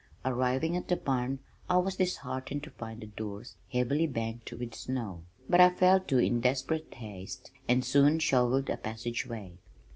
Arriving 0.25 0.75
at 0.75 0.87
the 0.87 0.95
barn 0.95 1.37
I 1.69 1.77
was 1.77 1.97
disheartened 1.97 2.63
to 2.63 2.71
find 2.71 3.01
the 3.01 3.05
doors 3.05 3.55
heavily 3.71 4.07
banked 4.07 4.51
with 4.51 4.73
snow, 4.73 5.25
but 5.47 5.61
I 5.61 5.69
fell 5.69 5.99
to 5.99 6.17
in 6.17 6.41
desperate 6.41 6.91
haste, 6.95 7.51
and 7.67 7.85
soon 7.85 8.17
shoveled 8.17 8.71
a 8.71 8.77
passageway. 8.77 9.59